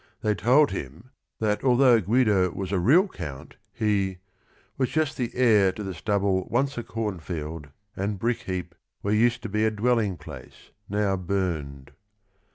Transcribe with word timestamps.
They 0.21 0.33
told 0.33 0.71
him, 0.71 1.11
that 1.39 1.63
although 1.63 2.01
Guido 2.01 2.49
was 2.49 2.71
a 2.71 2.79
real 2.79 3.07
count, 3.07 3.57
he 3.71 4.17
"was 4.75 4.89
just 4.89 5.15
the 5.15 5.29
heir 5.35 5.71
To 5.73 5.83
the 5.83 5.93
stubble 5.93 6.47
once 6.49 6.75
a 6.75 6.81
corn 6.83 7.19
field, 7.19 7.67
and 7.95 8.17
brick 8.17 8.39
heap 8.39 8.73
Where 9.01 9.13
used 9.13 9.43
to 9.43 9.49
be 9.49 9.63
a 9.63 9.69
dwelling 9.69 10.17
place, 10.17 10.71
now 10.89 11.17
burned." 11.17 11.91